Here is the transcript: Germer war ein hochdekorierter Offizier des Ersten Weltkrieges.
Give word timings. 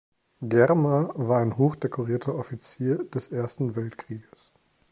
Germer 0.41 1.11
war 1.13 1.41
ein 1.41 1.57
hochdekorierter 1.59 2.33
Offizier 2.33 3.03
des 3.03 3.27
Ersten 3.27 3.75
Weltkrieges. 3.75 4.51